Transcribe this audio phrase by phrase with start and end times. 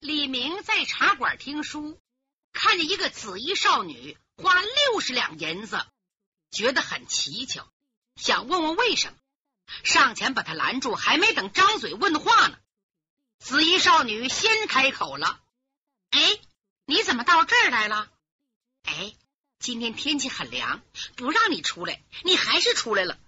[0.00, 2.00] 李明在茶馆听书，
[2.52, 5.84] 看见一个紫衣少女花六十两银子，
[6.52, 7.66] 觉得很蹊跷，
[8.14, 9.18] 想问问为什么，
[9.82, 12.56] 上前把他拦住，还没等张嘴问话呢，
[13.40, 15.40] 紫衣少女先开口了
[16.10, 16.38] ：“哎，
[16.84, 18.08] 你怎么到这儿来了？
[18.84, 19.14] 哎，
[19.58, 20.80] 今天天气很凉，
[21.16, 23.18] 不让你出来，你还是出来了。”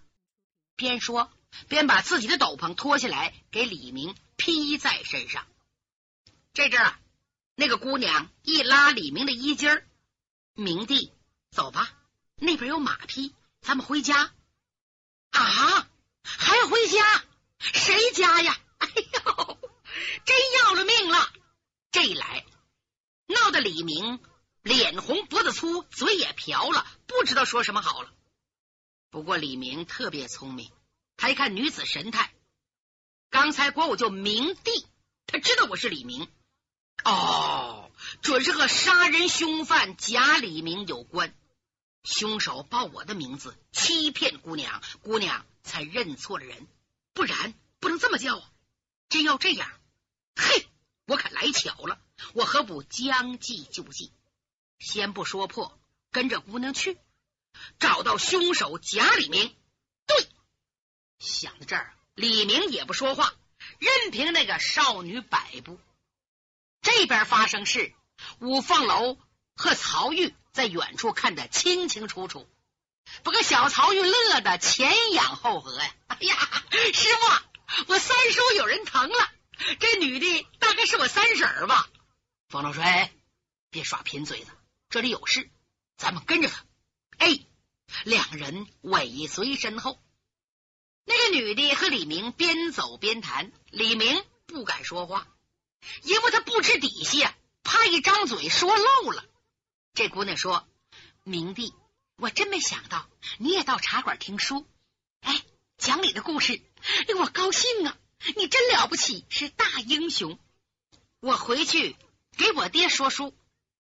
[0.77, 1.33] 边说
[1.69, 5.45] 边把自己的斗篷脱下来，给李明披在身上。
[6.53, 7.01] 这阵啊，
[7.55, 9.87] 那个姑娘一拉李明的衣襟儿，
[10.55, 11.13] 明帝，
[11.51, 11.93] 走吧，
[12.35, 14.33] 那边有马匹，咱们回家。
[15.31, 15.89] 啊，
[16.25, 17.25] 还回家？
[17.61, 18.59] 谁家呀？
[18.79, 19.59] 哎呦，
[20.25, 21.33] 真要了命了！
[21.93, 22.45] 这一来，
[23.27, 24.19] 闹得李明
[24.63, 28.13] 脸红脖子粗，嘴也瓢了，不知道说什么好了。
[29.11, 30.73] 不过李明特别聪明，
[31.17, 32.35] 他一看女子神态，
[33.29, 34.87] 刚才管我叫明帝，
[35.27, 36.29] 他知道我是李明。
[37.05, 37.91] 哦，
[38.23, 41.35] 准是和杀人凶犯贾李明有关。
[42.03, 46.67] 凶手报我的名字，欺骗姑娘，姑娘才认错了人，
[47.13, 48.51] 不然不能这么叫啊！
[49.09, 49.71] 真要这样，
[50.35, 50.67] 嘿，
[51.07, 52.01] 我可来巧了，
[52.33, 54.13] 我何不将计就计？
[54.79, 55.79] 先不说破，
[56.11, 56.97] 跟着姑娘去，
[57.79, 59.55] 找到凶手贾李明。
[60.07, 60.27] 对，
[61.19, 63.35] 想到这儿，李明也不说话，
[63.79, 65.79] 任凭那个少女摆布。
[66.83, 67.95] 这边发生事，
[68.41, 69.19] 五凤楼
[69.55, 72.49] 和曹玉在远处看得清清楚楚。
[73.23, 75.95] 不过小曹玉乐得前仰后合呀！
[76.09, 76.35] 哎呀，
[76.93, 79.33] 师傅，我三叔有人疼了。
[79.79, 81.89] 这女的大概是我三婶儿吧？
[82.49, 83.11] 方老水，
[83.71, 84.51] 别耍贫嘴子，
[84.89, 85.51] 这里有事，
[85.97, 86.65] 咱们跟着他。
[87.19, 87.41] 哎，
[88.05, 90.01] 两人尾随身后。
[91.05, 95.27] 那个女的和李明边走边谈，李明不敢说话。
[96.03, 97.27] 因为他不知底细，
[97.63, 99.25] 怕一张嘴说漏了。
[99.95, 100.69] 这姑娘说
[101.25, 101.75] ：“明帝，
[102.17, 104.67] 我真没想到你也到茶馆听书。
[105.21, 105.43] 哎，
[105.79, 106.63] 讲你的故事
[107.07, 107.99] 令我高兴啊！
[108.37, 110.39] 你真了不起，是大英雄。
[111.21, 111.97] 我回去
[112.37, 113.35] 给我爹说书，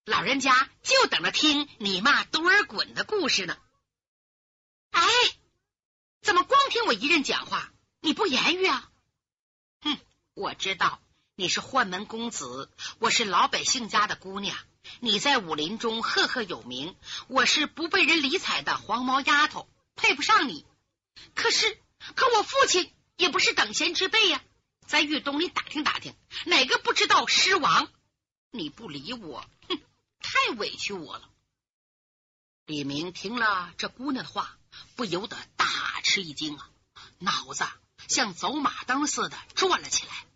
[0.04, 3.56] 老人家就等着听你骂多尔衮的故事呢。
[4.90, 5.04] 哎，
[6.22, 8.90] 怎么光听我一人讲话，你不言语啊？
[9.82, 9.98] 哼，
[10.34, 11.00] 我知道。”
[11.40, 14.54] 你是宦门公子，我是老百姓家的姑娘。
[14.98, 16.94] 你在武林中赫赫有名，
[17.28, 20.66] 我是不被人理睬的黄毛丫头，配不上你。
[21.34, 21.78] 可是，
[22.14, 24.42] 可我父亲也不是等闲之辈呀。
[24.86, 26.14] 在豫东，你打听打听，
[26.44, 27.88] 哪个不知道狮王？
[28.50, 29.80] 你不理我，哼，
[30.20, 31.30] 太委屈我了。
[32.66, 34.58] 李明听了这姑娘的话，
[34.94, 35.66] 不由得大
[36.02, 36.68] 吃一惊啊，
[37.18, 37.64] 脑子
[38.08, 40.26] 像走马灯似的转了起来。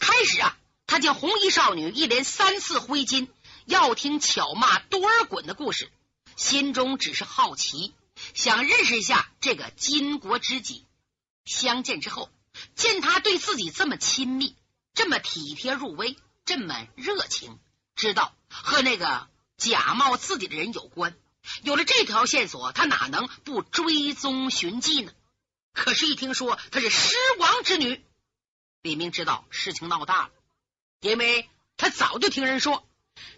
[0.00, 0.56] 开始啊，
[0.86, 3.28] 他见红衣少女一连三次挥金，
[3.66, 5.92] 要听巧骂多尔衮的故事，
[6.36, 7.94] 心中只是好奇，
[8.34, 10.86] 想认识一下这个巾帼知己。
[11.44, 12.30] 相见之后，
[12.74, 14.56] 见他对自己这么亲密，
[14.94, 17.58] 这么体贴入微，这么热情，
[17.94, 19.28] 知道和那个
[19.58, 21.14] 假冒自己的人有关。
[21.62, 25.12] 有了这条线索，他哪能不追踪寻迹呢？
[25.72, 28.02] 可是，一听说她是狮王之女。
[28.82, 30.30] 李明知道事情闹大了，
[31.00, 32.88] 因为他早就听人说，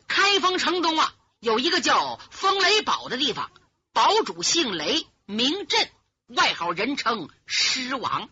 [0.06, 3.50] 开封城东啊有一个叫风雷堡的地方，
[3.92, 5.91] 堡主姓雷，名震，
[6.28, 8.30] 外号人称狮王，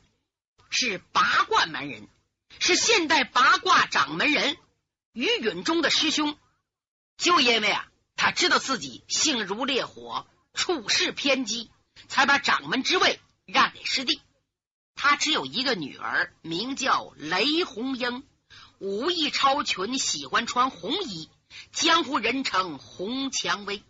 [0.70, 2.08] 是八卦门人，
[2.60, 4.56] 是现代八卦掌门人
[5.12, 6.38] 于允中的师兄。
[7.16, 11.72] 就因为啊，他知道自己性如烈火，处事偏激，
[12.06, 14.22] 才把掌门之位让给师弟。
[15.02, 18.22] 他只有一个女儿，名叫雷红英，
[18.80, 21.30] 武艺超群，喜欢穿红衣，
[21.72, 23.82] 江湖人称红蔷薇。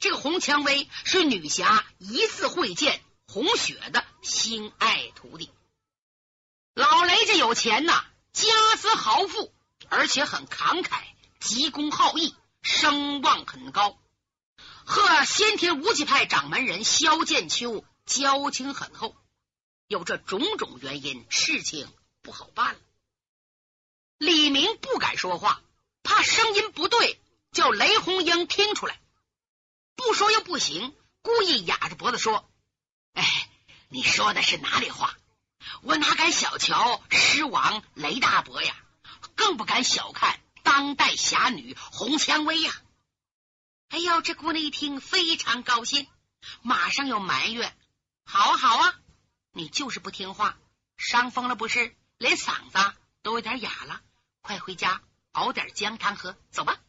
[0.00, 5.48] 这个红蔷薇是女侠一次会见红雪的心爱徒弟。
[6.74, 9.54] 老雷家有钱呐，家资豪富，
[9.88, 11.02] 而且很慷慨，
[11.38, 13.96] 急公好义，声望很高，
[14.84, 19.14] 和先天无极派掌门人萧剑秋交情很厚。
[19.92, 21.86] 有这种种原因，事情
[22.22, 22.80] 不好办了。
[24.16, 25.60] 李明不敢说话，
[26.02, 27.20] 怕声音不对，
[27.52, 28.98] 叫雷红英听出来。
[29.94, 32.50] 不说又不行，故意哑着脖子说
[33.12, 33.50] ：“哎，
[33.90, 35.14] 你说的是哪里话？
[35.82, 38.74] 我哪敢小瞧狮王雷大伯呀？
[39.36, 42.72] 更不敢小看当代侠女红蔷薇呀！”
[43.92, 46.06] 哎呦，这姑娘一听非常高兴，
[46.62, 47.76] 马上又埋怨
[48.24, 48.98] ：“好啊，好啊！”
[49.52, 50.56] 你就是不听话，
[50.96, 51.94] 伤风了不是？
[52.16, 54.00] 连嗓子都有点哑了，
[54.40, 55.02] 快回家，
[55.32, 56.36] 熬点姜汤喝。
[56.50, 56.80] 走吧，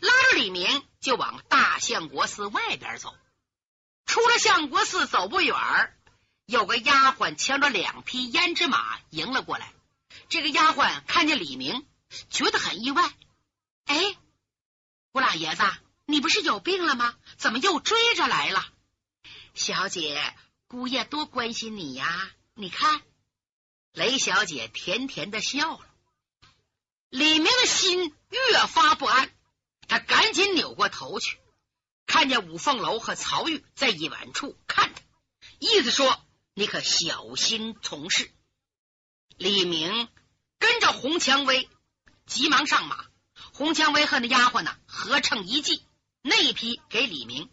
[0.00, 3.16] 拉着李明就往大相国寺外边走。
[4.06, 5.56] 出了相国寺，走不远
[6.46, 9.72] 有个丫鬟牵着两匹胭脂马迎了过来。
[10.28, 11.86] 这个丫鬟看见李明，
[12.30, 13.02] 觉得很意外。
[13.86, 14.16] 哎，
[15.12, 15.64] 吴老爷子，
[16.04, 17.16] 你不是有病了吗？
[17.36, 18.64] 怎么又追着来了？
[19.54, 20.36] 小姐，
[20.72, 22.30] 姑爷多关心你呀！
[22.54, 23.02] 你看，
[23.92, 25.86] 雷小姐甜甜的笑了。
[27.10, 29.30] 李明的心越发不安，
[29.86, 31.38] 他赶紧扭过头去，
[32.06, 35.02] 看见五凤楼和曹玉在远处看他，
[35.58, 36.24] 意思说
[36.56, 38.32] ：“你可小心从事。”
[39.36, 40.08] 李明
[40.58, 41.68] 跟着洪蔷薇
[42.24, 43.04] 急忙上马，
[43.52, 45.84] 洪蔷薇和那丫鬟呢合成一计，
[46.22, 47.50] 那一批给李明。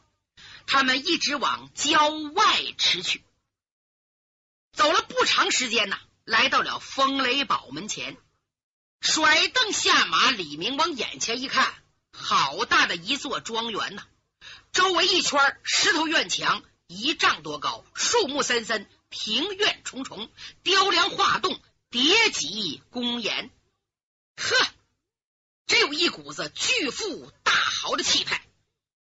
[0.68, 3.24] 他们一直往郊外驰去，
[4.72, 8.18] 走了不长时间呢，来到了风雷堡门前。
[9.02, 11.74] 甩凳下马，李明往眼前一看，
[12.12, 14.04] 好大的一座庄园呐！
[14.74, 20.30] 周围一圈石头院墙，一丈多高，树木森森，庭院重重，
[20.64, 23.50] 雕梁画栋，叠脊宫檐。
[24.36, 24.68] 呵，
[25.66, 28.46] 真有一股子巨富大豪的气派。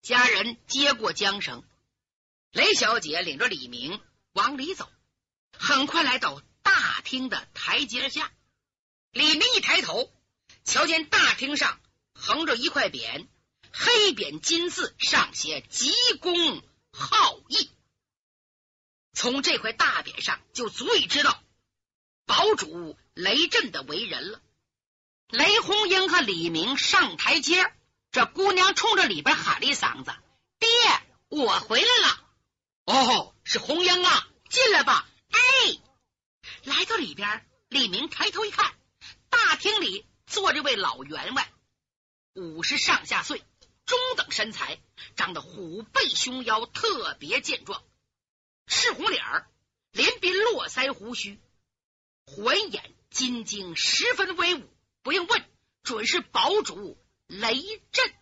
[0.06, 1.64] 家人接过缰绳，
[2.52, 4.00] 雷小姐领着李明
[4.34, 4.88] 往里走，
[5.58, 8.32] 很快来到大厅的台阶下。
[9.10, 10.14] 李明一抬头，
[10.64, 11.82] 瞧见大厅上
[12.14, 13.26] 横着一块匾，
[13.72, 15.92] 黑匾金字，上写“急
[16.22, 16.62] 公
[16.92, 17.72] 好义”。
[19.12, 21.44] 从这块大匾上就足以知道
[22.28, 24.40] 堡主雷震的为人了。
[25.30, 27.74] 雷红英和李明上台阶，
[28.16, 30.16] 这姑娘冲着里边喊了一嗓子
[30.58, 30.70] ：“爹，
[31.28, 32.26] 我回来了！”
[32.88, 35.06] 哦，是红英啊，进来吧。
[35.32, 35.38] 哎，
[36.64, 38.74] 来到里边，李明抬头一看。
[39.30, 41.52] 大厅里坐着位老员外，
[42.36, 43.44] 五十上下岁，
[43.86, 44.80] 中等身材，
[45.18, 47.84] 长得虎背熊腰，特别健壮，
[48.66, 49.52] 赤红脸儿，
[49.92, 51.38] 连鬓络腮胡须，
[52.26, 54.74] 环眼金睛，十分威武。
[55.02, 55.46] 不用问，
[55.84, 58.14] 准是堡主雷震。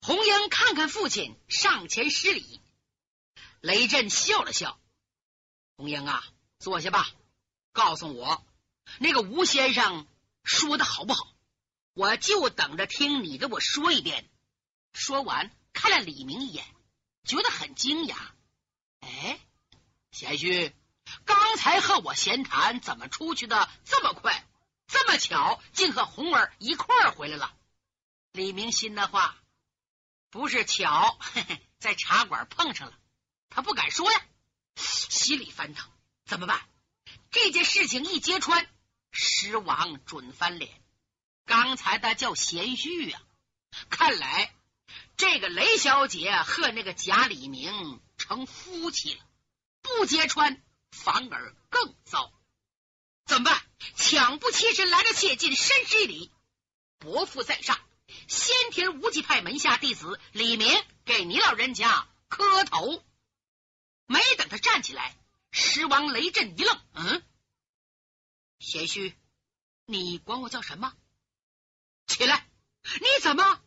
[0.00, 2.60] 红英看看父亲，上前施礼。
[3.60, 4.80] 雷震笑了笑
[5.76, 6.24] ：“红英啊，
[6.58, 7.10] 坐下吧，
[7.72, 8.44] 告诉我。”
[8.98, 10.06] 那个吴先生
[10.44, 11.34] 说的好不好？
[11.92, 14.30] 我就等着听你给我说一遍。
[14.94, 16.64] 说完，看了李明一眼，
[17.24, 18.16] 觉得很惊讶。
[19.00, 19.38] 哎，
[20.12, 20.72] 贤婿，
[21.26, 24.47] 刚才和我闲谈，怎么出去的这么快？
[24.88, 27.54] 这么巧，竟和红儿一块儿回来了。
[28.32, 29.36] 李明心的话，
[30.30, 32.98] 不是巧嘿嘿，在茶馆碰上了，
[33.50, 34.20] 他不敢说呀，
[34.74, 35.88] 心里翻腾，
[36.24, 36.68] 怎么办？
[37.30, 38.68] 这件事情一揭穿。
[39.10, 40.70] 狮王准翻脸，
[41.46, 43.20] 刚才他叫贤婿啊！
[43.88, 44.54] 看来
[45.16, 49.24] 这个雷小姐和那个贾李明成夫妻了，
[49.80, 50.62] 不揭穿
[50.92, 52.30] 反而更糟。
[53.28, 53.62] 怎么办？
[53.94, 56.32] 抢不起身来着，切近深施礼。
[56.98, 57.78] 伯父在上，
[58.26, 60.66] 先天无极派门下弟子李明
[61.04, 63.04] 给你老人家磕头。
[64.06, 65.14] 没等他站起来，
[65.50, 67.22] 狮王雷震一愣，嗯。
[68.58, 69.14] 贤婿，
[69.84, 70.94] 你管我叫什么？
[72.06, 72.48] 起来！
[72.82, 73.60] 你怎么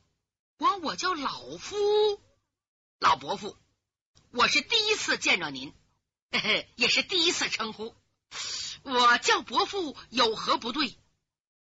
[0.58, 1.77] 管我叫老夫？
[2.98, 3.56] 老伯父，
[4.32, 5.72] 我是第一次见着您，
[6.32, 7.96] 嘿嘿也是第一次称呼。
[8.84, 10.98] 我叫伯父有何不对？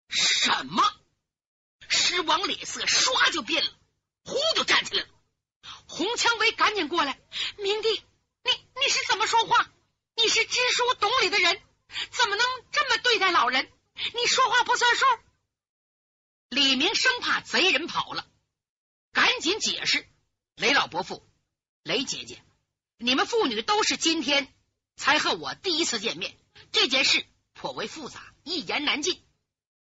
[0.09, 0.83] 什么？
[1.87, 3.71] 狮王脸色唰就变了，
[4.25, 5.09] 呼就站起来了。
[5.87, 7.19] 洪蔷薇赶紧过来，
[7.57, 7.89] 明帝，
[8.43, 9.69] 你你是怎么说话？
[10.15, 11.61] 你是知书懂礼的人。
[12.11, 13.69] 怎么能这么对待老人？
[13.95, 15.05] 你说话不算数。
[16.47, 18.25] 李明生怕贼人跑了，
[19.11, 20.07] 赶紧解释
[20.55, 21.25] ：“雷老伯父，
[21.83, 22.41] 雷姐姐，
[22.97, 24.53] 你们父女都是今天
[24.95, 26.37] 才和我第一次见面，
[26.71, 29.21] 这件事颇为复杂，一言难尽。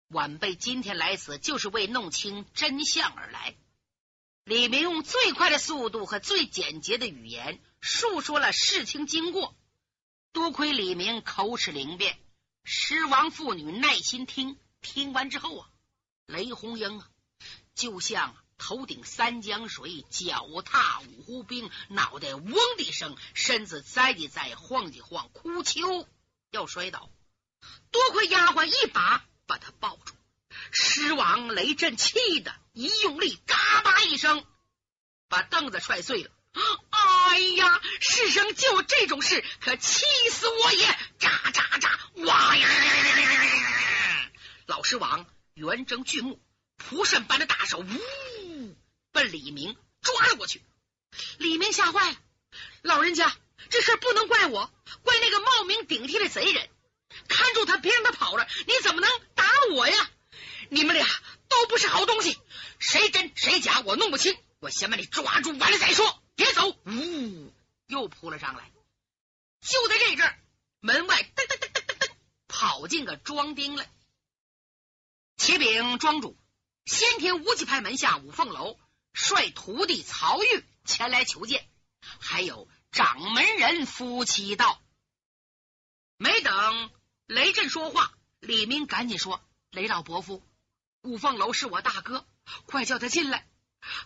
[0.09, 3.57] 晚辈今天来此，就是为弄清真相而来。”
[4.45, 9.57] 李明用最快的速度和最简洁的语言述说了事情经过。
[10.33, 12.17] 多亏李明口齿灵便，
[12.63, 14.57] 狮王妇女耐心听。
[14.83, 15.69] 听完之后啊，
[16.27, 17.09] 雷红英啊，
[17.75, 26.07] 就像头顶三江水，脚踏五湖冰，脑袋嗡的一声，身子栽的栽，晃的晃，哭求
[26.51, 27.11] 要摔倒。
[27.91, 30.15] 多亏丫鬟一把把他抱住。
[30.73, 34.45] 狮王雷震气的一用力，嘎巴一声，
[35.29, 36.31] 把凳子踹碎了。
[36.91, 37.81] 哎呀！
[38.01, 40.87] 世上就这种事，可气死我也！
[41.19, 42.25] 喳喳喳！
[42.27, 44.31] 哇呀呀呀呀呀呀！
[44.65, 46.41] 老狮王圆睁巨目，
[46.77, 48.77] 蒲扇般的大手，呜，
[49.13, 50.63] 奔李明抓了过去。
[51.37, 52.19] 李明吓坏了，
[52.81, 53.37] 老人家，
[53.71, 54.73] 这事不能怪我，
[55.03, 56.69] 怪那个冒名顶替的贼人。
[57.29, 58.47] 看住他，别让他跑了。
[58.67, 60.11] 你怎么能打我呀？
[60.69, 61.07] 你们俩
[61.49, 62.39] 都不是好东西，
[62.79, 64.37] 谁真谁假我弄不清。
[64.59, 66.23] 我先把你抓住，完了再说。
[66.35, 66.69] 别走！
[66.69, 67.53] 呜，
[67.87, 68.71] 又扑了上来。
[69.63, 70.35] 就在这阵，
[70.81, 72.11] 门外噔噔噔噔噔噔，
[72.49, 73.91] 跑进个庄丁来。
[75.37, 76.37] 启禀庄主，
[76.85, 78.79] 先天无极派门下五凤楼
[79.13, 81.67] 率徒弟曹玉前来求见，
[82.21, 84.81] 还有掌门人夫妻到。
[86.17, 86.91] 没等
[87.27, 90.43] 雷震说话，李明赶紧说：“雷老伯父，
[91.03, 92.27] 五凤楼是我大哥，
[92.65, 93.47] 快叫他进来。”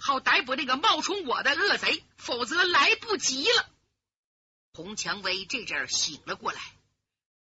[0.00, 3.70] 好逮捕那个冒充我的恶贼，否则来不及了。
[4.72, 6.60] 洪蔷薇这阵醒了过来，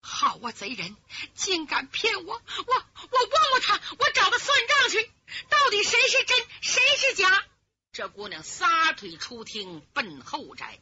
[0.02, 0.98] 好啊，贼人
[1.36, 2.34] 竟敢骗我！
[2.34, 5.10] 我我问问他，我找他算账去，
[5.48, 7.46] 到底谁是真，谁是假？
[7.94, 10.82] 这姑娘撒腿出厅奔后宅，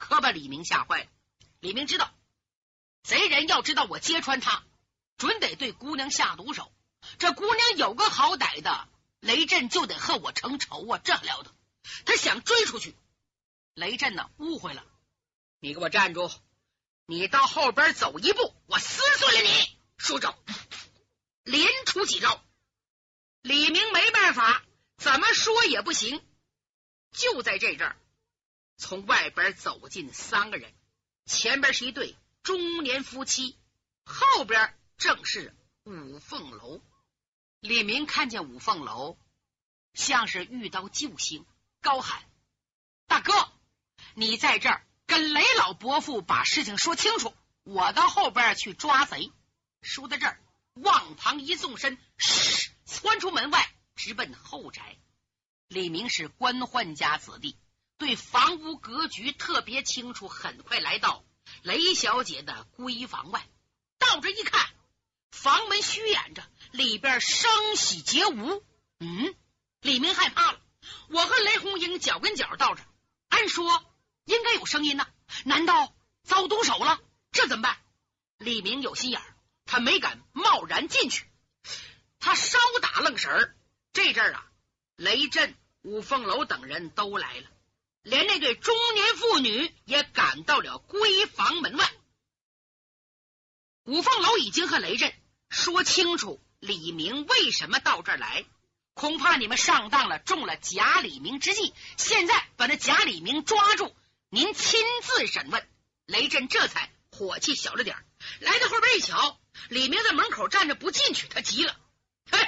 [0.00, 1.06] 可把李明吓坏了。
[1.60, 2.12] 李明知道，
[3.04, 4.64] 贼人要知道我揭穿他，
[5.16, 6.72] 准得对姑娘下毒手。
[7.18, 8.88] 这姑娘有个好歹的。
[9.20, 10.98] 雷震就得和我成仇啊！
[11.04, 11.54] 这了得！
[12.06, 12.96] 他想追出去，
[13.74, 14.82] 雷震呢误会了。
[15.58, 16.30] 你给我站住！
[17.04, 19.76] 你到后边走一步，我撕碎了你！
[19.98, 20.38] 说着，
[21.44, 22.42] 连出几招。
[23.42, 24.64] 李明没办法，
[24.96, 26.24] 怎么说也不行。
[27.12, 27.96] 就在这阵儿，
[28.80, 30.72] 从外边走进三个人，
[31.26, 33.54] 前边是一对中年夫妻，
[34.06, 36.80] 后边正是五凤楼。
[37.60, 39.18] 李明看见五凤楼，
[39.92, 41.44] 像是遇到救星，
[41.82, 42.22] 高喊
[43.06, 43.52] ：“大哥，
[44.14, 47.34] 你在这儿跟雷老伯父把事情说清楚，
[47.64, 49.30] 我到后边去抓贼。”
[49.82, 50.40] 说到这儿，
[50.72, 54.96] 往旁一纵身，嘘，窜出门外，直奔后宅。
[55.68, 57.56] 李明是官宦家子弟，
[58.00, 61.22] 对房屋格局特别清楚，很快来到
[61.62, 63.46] 雷小姐的闺房外，
[63.98, 64.70] 到这一看，
[65.30, 66.42] 房门虚掩着。
[66.72, 68.64] 里边声息皆无。
[69.00, 69.34] 嗯，
[69.82, 70.60] 李明害怕了。
[71.10, 72.82] 我和雷红英脚跟脚到这，
[73.28, 73.84] 按说
[74.24, 75.06] 应该有声音呢。
[75.44, 77.00] 难道遭毒手了？
[77.32, 77.76] 这怎么办？
[78.38, 81.26] 李明有心眼儿，他没敢贸然进去。
[82.18, 83.56] 他稍打愣神儿，
[83.92, 84.50] 这阵儿啊，
[84.96, 87.50] 雷震、五凤楼等人都来了，
[88.02, 91.90] 连那对中年妇女也赶到了闺房门外。
[93.84, 95.12] 五凤楼已经和雷震
[95.48, 96.40] 说清楚。
[96.60, 98.44] 李明为什么到这儿来？
[98.92, 101.72] 恐怕你们上当了，中了假李明之计。
[101.96, 103.96] 现在把那假李明抓住，
[104.28, 105.66] 您亲自审问。
[106.04, 107.96] 雷震这才火气小了点
[108.40, 109.40] 来到后边一瞧，
[109.70, 111.74] 李明在门口站着不进去，他急了
[112.30, 112.38] ：“嘿，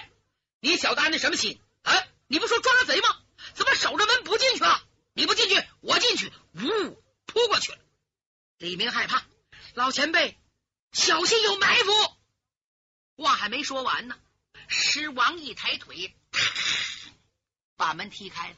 [0.60, 1.58] 你小子安的什么心？
[1.82, 1.94] 啊？
[2.26, 3.08] 你不说抓贼吗？
[3.54, 4.82] 怎么守着门不进去啊？
[5.14, 7.78] 你不进去，我进去！”呜，扑过去了。
[8.58, 9.24] 李明害怕，
[9.74, 10.38] 老前辈，
[10.92, 11.92] 小心有埋伏。
[13.16, 14.18] 话还没说完呢，
[14.68, 16.14] 狮王一抬腿，
[17.76, 18.56] 把门踢开了，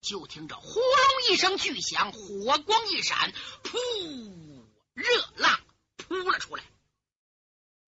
[0.00, 4.64] 就听着呼隆一声巨响，火光一闪，噗，
[4.94, 5.60] 热浪
[5.96, 6.64] 扑了出来。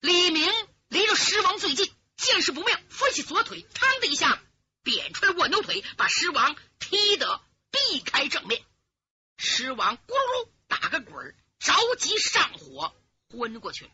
[0.00, 0.52] 李明
[0.88, 4.42] 离着狮王最近，见势不妙，飞起左腿，嘡的一下
[4.82, 7.40] 扁出来蜗牛腿，把狮王踢得
[7.72, 8.64] 避开正面。
[9.36, 12.94] 狮王咕噜打个滚，着急上火，
[13.28, 13.90] 昏过去了。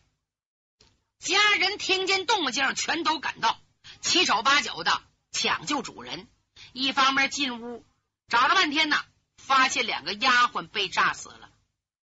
[1.18, 3.58] 家人听见动静，全都赶到，
[4.02, 6.28] 七手八脚的抢救主人。
[6.72, 7.86] 一方面进屋
[8.28, 9.02] 找了半天呢，
[9.36, 11.50] 发现两个丫鬟被炸死了，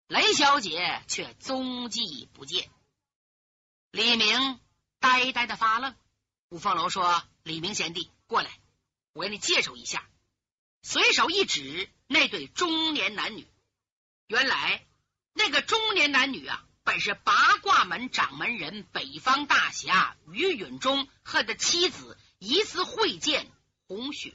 [0.08, 2.70] 雷小姐却踪迹不见。
[3.92, 4.60] 李明
[5.00, 5.96] 呆呆的发愣。
[6.50, 8.60] 五凤楼说：“李明贤弟，过来，
[9.14, 10.08] 我给你介绍一下。”
[10.88, 13.48] 随手一指，那对中年男女。
[14.28, 14.86] 原来
[15.34, 16.64] 那个中年男女啊。
[16.84, 23.48] 本是八卦门掌门人北方大侠于允中和他妻子一次会见
[23.88, 24.32] 红雪，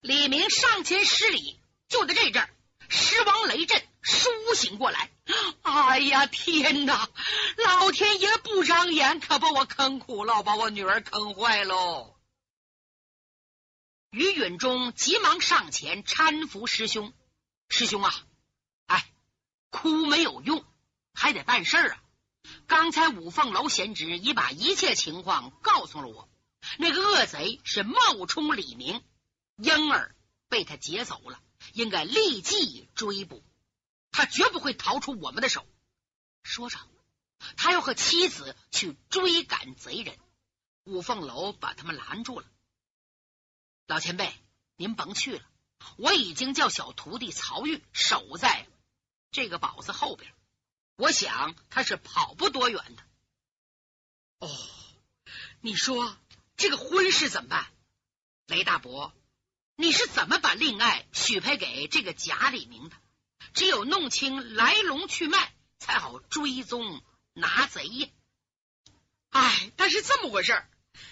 [0.00, 1.58] 李明上前施礼。
[1.88, 2.46] 就在这阵，
[2.90, 5.10] 狮王雷震苏醒过来。
[5.62, 7.08] 哎呀，天哪！
[7.56, 12.13] 老天爷不长眼，可把我坑苦了，把我女儿坑坏喽！
[14.14, 17.12] 于允中急忙上前搀扶师兄。
[17.68, 18.14] 师兄啊，
[18.86, 19.12] 哎，
[19.70, 20.64] 哭没有用。
[21.12, 22.02] 还得办事啊！
[22.68, 26.28] 刚才五凤楼贤侄已把一切情况告诉了我。
[26.78, 29.02] 那个恶贼是冒充李明，
[29.56, 30.14] 婴儿
[30.48, 31.40] 被他劫走了，
[31.72, 33.44] 应该立即追捕。
[34.12, 35.66] 他绝不会逃出我们的手。
[36.44, 36.78] 说着，
[37.56, 40.16] 他要和妻子去追赶贼人。
[40.84, 42.46] 五凤楼把他们拦住了。
[43.86, 44.32] 老前辈，
[44.76, 45.44] 您甭去了，
[45.96, 48.66] 我已经叫小徒弟曹玉守在
[49.30, 50.32] 这个堡子后边，
[50.96, 53.02] 我想他是跑不多远的。
[54.38, 54.48] 哦，
[55.60, 56.16] 你说
[56.56, 57.66] 这个婚事怎么办？
[58.46, 59.12] 雷大伯，
[59.76, 62.96] 你是怎么把令爱许配给这个贾李明的？
[63.52, 67.02] 只有弄清来龙去脉，才好追踪
[67.34, 68.08] 拿贼呀！
[69.30, 70.64] 哎，但是这么回事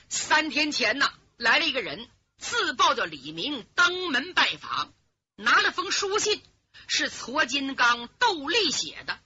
[0.09, 2.11] 三天前呢，来了一个人，
[2.43, 4.93] 自报叫李明，登门拜访，
[5.37, 6.43] 拿了封书信，
[6.89, 9.21] 是矬金刚窦立写的。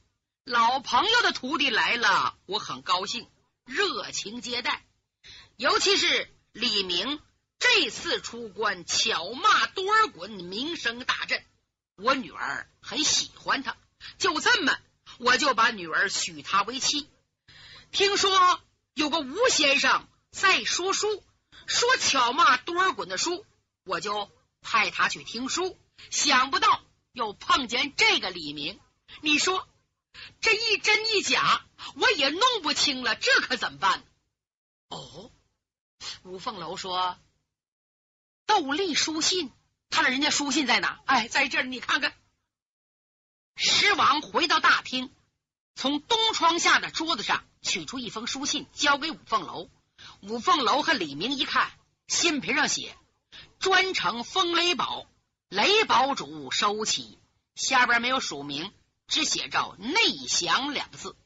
[0.45, 3.27] 老朋友的徒弟来了，我很高兴，
[3.65, 4.85] 热情接待。
[5.57, 7.21] 尤其是李明
[7.59, 11.43] 这次出关，巧骂多尔衮，名声大振。
[11.97, 13.79] 我女儿很喜欢他，
[14.19, 14.79] 就这么，
[15.19, 17.09] 我就把女儿许他为妻。
[17.91, 18.61] 听说
[18.93, 21.25] 有个吴先生在说书，
[21.67, 23.45] 说巧骂多尔衮的书，
[23.85, 24.31] 我就
[24.63, 25.77] 派他去听书。
[26.11, 26.83] 想不到
[27.13, 28.81] 又碰见这个李明，
[29.21, 29.69] 你说
[30.41, 34.05] 这一真一假，我也弄不清了，这可怎么办？
[34.89, 35.31] 哦，
[36.23, 37.19] 五凤楼说
[38.47, 39.53] ：“斗笠书信。”
[39.89, 41.01] 他的人家书信在哪？
[41.07, 42.13] 哎，在这儿，你看看。
[43.55, 45.11] 狮王回到大厅，
[45.75, 49.71] 从东窗下的桌子上取出一封书信，交给五凤楼。
[50.23, 51.71] 五凤楼和李明一看，
[52.09, 52.97] 信皮上写
[53.61, 55.07] ：“专程封雷堡，
[55.49, 57.19] 雷堡主收起。”
[57.55, 58.73] 下边没有署名，
[59.07, 59.97] 只写着“内
[60.29, 61.17] 详”两个字。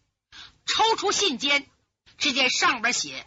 [0.66, 1.66] 抽出信笺，
[2.18, 3.26] 只见上边写：“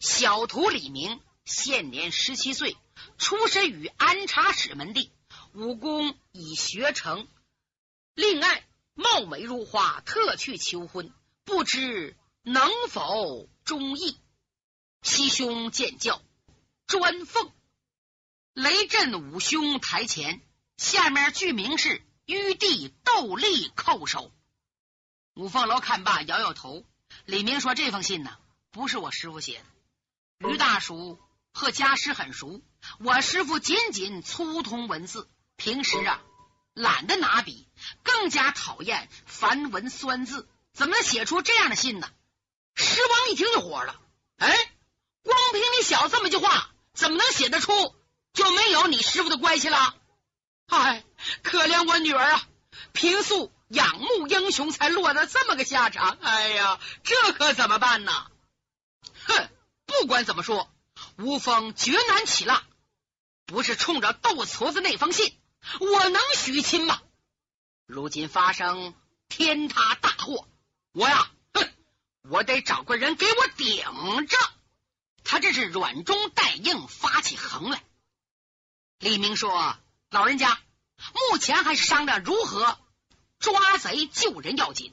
[0.00, 2.76] 小徒李明，现年十七岁。”
[3.16, 5.10] 出身于安察使门第，
[5.54, 7.26] 武功已学成。
[8.14, 11.12] 另爱貌美如花，特去求婚，
[11.44, 14.18] 不知能否中意。
[15.02, 16.20] 西兄见教，
[16.86, 17.52] 专奉
[18.52, 20.40] 雷震五兄台前。
[20.76, 24.32] 下面剧名是玉帝斗笠叩首。
[25.34, 26.84] 五凤楼看罢，摇摇头。
[27.24, 28.38] 李明说：“这封信呢，
[28.70, 29.62] 不是我师傅写
[30.38, 30.48] 的。
[30.48, 31.20] 于大叔
[31.52, 32.62] 和家师很熟。”
[32.98, 36.22] 我师傅仅仅粗通文字，平时啊
[36.72, 37.68] 懒得拿笔，
[38.02, 42.10] 更加讨厌繁文酸字，怎么能写出这样的信呢？
[42.74, 44.00] 狮王一听就火了，
[44.38, 44.69] 哎，
[45.52, 47.72] 凭你小这么句话，怎么能写得出
[48.32, 49.94] 就没有你师傅的关系了？
[50.66, 51.04] 哎，
[51.42, 52.42] 可怜我女儿啊，
[52.92, 56.18] 平素仰慕英雄，才落得这么个下场。
[56.20, 58.12] 哎呀，这可怎么办呢？
[59.26, 59.48] 哼，
[59.86, 60.72] 不管怎么说，
[61.18, 62.62] 吴峰绝难起浪。
[63.46, 65.36] 不是冲着窦矬子那封信，
[65.80, 67.00] 我能许亲吗？
[67.86, 68.94] 如今发生
[69.28, 70.46] 天塌大祸，
[70.92, 71.68] 我呀，哼，
[72.28, 74.36] 我得找个人给我顶着。
[75.30, 77.84] 他这是软中带硬，发起横来。
[78.98, 79.78] 李明说
[80.10, 80.60] ：“老人家，
[81.30, 82.76] 目前还是商量如何
[83.38, 84.92] 抓贼救人要紧。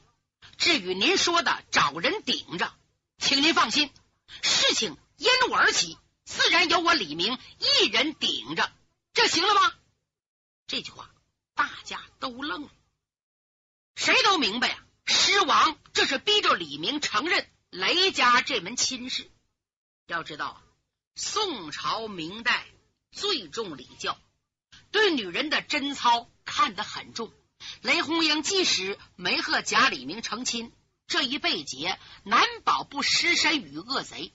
[0.56, 2.72] 至于您说的找人顶着，
[3.18, 3.92] 请您放心，
[4.40, 8.70] 事情因我而起。”自然由我李明一人顶着，
[9.14, 9.74] 这行了吗？
[10.68, 11.10] 这句话
[11.56, 12.70] 大家都愣了，
[13.96, 19.28] 谁都明白啊，狮王这是逼着李明承认雷家这门亲事。
[20.08, 20.58] 要知道，
[21.14, 22.66] 宋朝明代
[23.12, 24.18] 最重礼教，
[24.90, 27.30] 对女人的贞操看得很重。
[27.82, 30.72] 雷红英即使没和贾李明成亲，
[31.06, 34.32] 这一被劫，难保不失身于恶贼。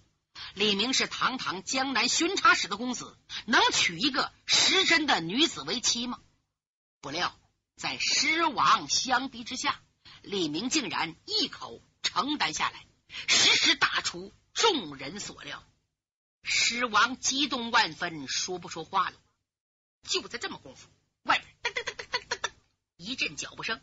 [0.54, 6.20] 李明是堂堂江南巡查使的公子，能娶一个失贞的女子为妻吗？
[7.02, 7.36] 不料
[7.76, 9.82] 在狮王相逼之下，
[10.22, 12.86] 李明竟然一口承担下来，
[13.28, 15.64] 实施大出众人所料。
[16.44, 19.16] 狮王激动万分，说不出话了。
[20.08, 20.90] 就在这么功夫，
[21.24, 22.52] 外边噔噔噔噔噔噔噔
[22.98, 23.82] 一阵脚步声，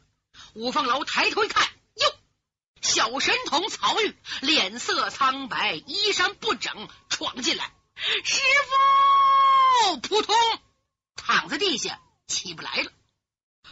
[0.52, 1.66] 五凤楼抬头一看。
[1.94, 2.14] 哟
[2.82, 7.72] 小神童曹玉脸色苍白，衣衫不整，闯进来。
[7.96, 8.40] 师
[9.90, 10.34] 傅，扑通，
[11.16, 12.92] 躺在地下，起不来了。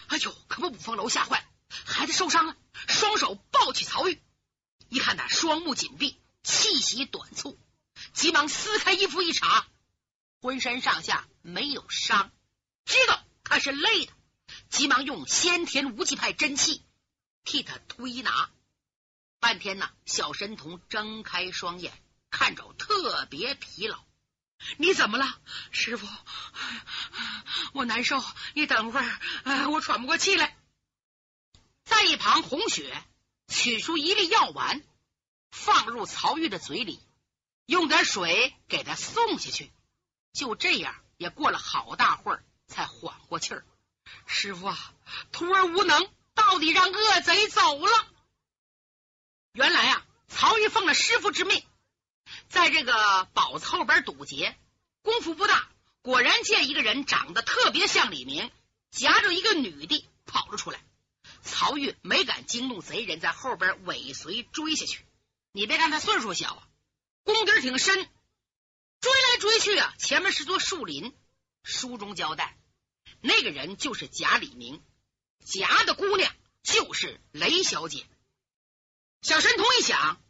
[0.06, 2.56] 哎呦，可把五凤楼吓坏，孩子受伤了，
[2.86, 4.22] 双手抱起曹玉，
[4.88, 7.60] 一看他双目紧闭，气息短促，
[8.14, 9.66] 急忙撕开衣服一查，
[10.40, 12.32] 浑身上下没有伤，
[12.86, 14.12] 知道他是累的，
[14.70, 16.82] 急忙用先天无极派真气
[17.44, 18.48] 替他推拿。
[19.40, 21.92] 半天呢，小神童睁开双眼，
[22.30, 24.02] 看着特别疲劳。
[24.78, 25.38] 你怎么了，
[25.70, 26.08] 师傅？
[27.74, 28.24] 我难受。
[28.54, 30.56] 你等会儿，我喘不过气来。
[31.84, 33.04] 在一旁，红雪
[33.48, 34.82] 取出一粒药丸，
[35.68, 36.98] 放入曹玉的嘴里。
[37.66, 39.70] 用点水给他送下去。
[40.32, 43.66] 就这样，也过了好大会儿，才缓过气儿。
[44.24, 44.94] 师傅啊，
[45.32, 47.90] 徒儿无能，到底让恶贼走了。
[49.52, 51.62] 原来啊，曹玉奉了师傅之命，
[52.48, 54.56] 在这个堡子后边堵截，
[55.02, 55.68] 功夫不大，
[56.00, 58.50] 果然见一个人长得特别像李明，
[58.90, 60.80] 夹着一个女的跑了出来。
[61.42, 65.04] 曹玉没敢惊动贼人，在后边尾随追下去。
[65.58, 66.68] 你别看他岁数小啊，
[67.24, 68.08] 功底挺深。
[69.00, 71.12] 追来追去啊，前面是座树林。
[71.64, 72.56] 书中交代，
[73.20, 74.80] 那个人就是贾李明，
[75.44, 78.06] 贾的姑娘就是雷小姐。
[79.20, 80.22] 小神童一想，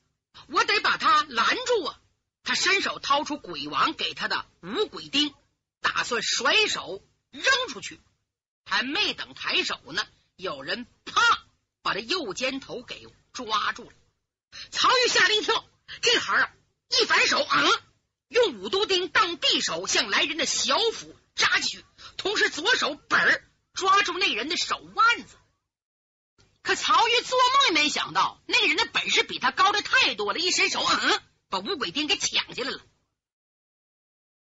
[0.46, 2.00] 我得把他拦住啊！
[2.42, 5.34] 他伸手掏出鬼王给他的五鬼钉，
[5.82, 8.00] 打算甩手扔出去。
[8.64, 11.20] 还没等抬手呢，有人啪
[11.82, 13.92] 把他右肩头给抓住了。
[14.70, 15.64] 曹玉吓了一跳，
[16.02, 16.52] 这孩儿
[17.00, 17.64] 一反手啊！
[18.28, 21.84] 用五毒钉当匕首向来人的小腹扎进去，
[22.16, 25.36] 同时左手本儿抓住那人的手腕子。
[26.62, 30.38] 可曹玉做梦也没想到，那个人的本事比他高的太多了。
[30.38, 32.80] 一伸手，嗯，把五鬼钉给抢下来了。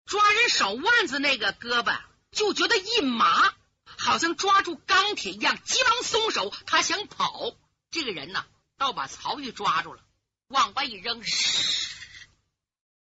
[0.05, 2.01] 抓人手腕子那个胳膊
[2.33, 6.53] 就觉得一麻，好像抓住钢铁一样，急忙松手。
[6.67, 7.55] 他想跑，
[7.93, 8.45] 这个人呢，
[8.77, 10.03] 倒把曹玉抓住了，
[10.49, 11.23] 往外一扔，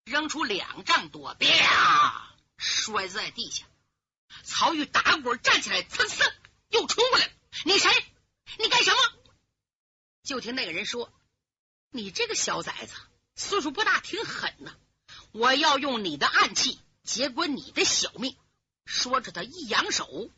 [0.04, 3.66] 扔出两丈多，啪，摔在地下。
[4.44, 6.32] 曹玉打滚站起来，噌噌
[6.68, 7.32] 又冲过来了。
[7.64, 7.90] 你谁？
[8.58, 8.98] 你干什么？
[10.22, 11.12] 就听那个人说
[11.90, 12.94] ：“你这个小崽子，
[13.34, 14.76] 岁数不大，挺狠呐！
[15.32, 18.36] 我要用你的暗器结果你的小命。”
[18.84, 20.30] 说着，他一扬手，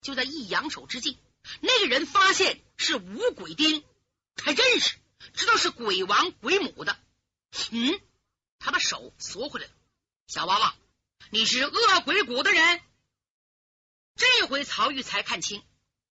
[0.00, 1.18] 就在一扬手之际，
[1.60, 3.84] 那个人发现是五鬼丁，
[4.36, 4.96] 他认识，
[5.34, 6.98] 知道是鬼王鬼母的。
[7.70, 8.00] 嗯。
[8.58, 9.72] 他把手缩回来了，
[10.26, 10.74] 小娃娃，
[11.28, 12.80] 你是恶鬼谷的人。
[14.16, 15.62] 这回曹玉才看清，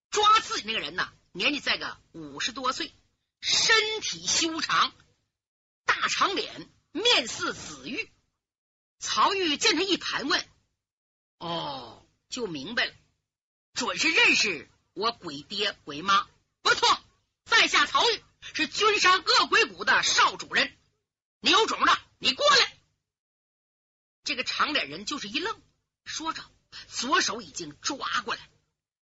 [0.08, 2.94] 抓自己那个人呢，年纪在个五十多岁，
[3.40, 4.94] 身体修长，
[5.84, 8.08] 大长脸，面似紫玉。
[9.00, 10.48] 曹玉见他一盘问，
[11.38, 12.94] 哦，就明白了，
[13.72, 16.28] 准是认识我鬼爹鬼妈。
[16.62, 17.03] 不错，
[17.44, 20.76] 在下曹玉是君山恶鬼谷的少主人，
[21.40, 21.98] 你有种的。
[22.18, 22.78] 你过来！
[24.24, 25.60] 这个长脸人就是一愣，
[26.06, 26.42] 说着，
[26.88, 28.40] 左手已经抓过来。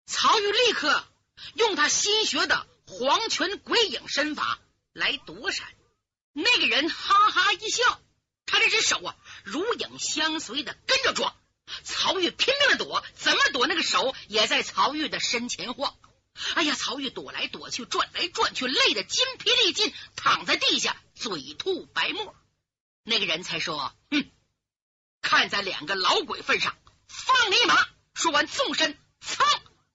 [0.05, 1.07] 曹玉立刻
[1.53, 4.59] 用他新学的黄泉鬼影身法
[4.91, 5.73] 来躲闪。
[6.33, 8.01] 那个人哈哈一笑，
[8.45, 11.33] 他这只手啊，如影相随的跟着抓。
[11.83, 13.67] 曹玉拼命的躲，怎么躲？
[13.67, 15.97] 那个手也在曹玉的身前晃。
[16.55, 22.35] 哎呀，曹玉躲来躲去，转来转去，累得筋疲力尽，躺在地下，嘴吐白沫。
[23.03, 24.31] 那个人才说：“哼，
[25.21, 26.75] 看在两个老鬼份上，
[27.07, 29.45] 放你一马。”说完，纵身噌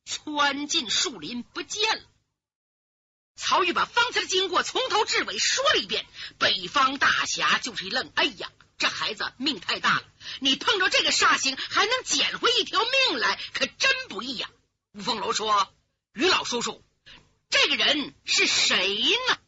[0.04, 2.04] 窜进树林，不见了。
[3.36, 6.04] 曹玉把方才的经过从头至尾说了一遍。
[6.38, 10.04] 北方大侠就是一愣：“哎呀，这孩子命太大了！
[10.40, 14.50] 你碰着这个煞星，还能捡回一条命来，可真不易呀！”
[14.94, 15.72] 吴凤楼说
[16.18, 16.82] ：“于老叔叔，
[17.48, 19.38] 这个人是谁呢？”